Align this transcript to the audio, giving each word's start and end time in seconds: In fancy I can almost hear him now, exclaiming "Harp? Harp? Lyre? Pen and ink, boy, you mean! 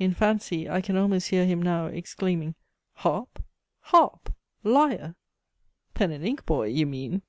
In 0.00 0.12
fancy 0.12 0.68
I 0.68 0.80
can 0.80 0.96
almost 0.96 1.28
hear 1.28 1.46
him 1.46 1.62
now, 1.62 1.86
exclaiming 1.86 2.56
"Harp? 2.94 3.40
Harp? 3.78 4.32
Lyre? 4.64 5.14
Pen 5.94 6.10
and 6.10 6.24
ink, 6.26 6.44
boy, 6.44 6.66
you 6.66 6.84
mean! 6.84 7.22